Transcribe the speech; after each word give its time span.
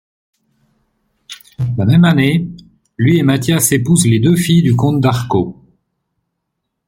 La 1.77 1.85
même 1.85 2.05
année, 2.05 2.47
lui 2.97 3.19
et 3.19 3.21
Matthias 3.21 3.71
épousent 3.71 4.07
les 4.07 4.19
deux 4.19 4.35
filles 4.35 4.63
du 4.63 4.75
comte 4.75 4.99
d’Arco. 4.99 5.63